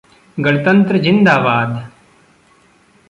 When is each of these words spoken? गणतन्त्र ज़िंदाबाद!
गणतन्त्र 0.37 0.97
ज़िंदाबाद! 0.97 1.77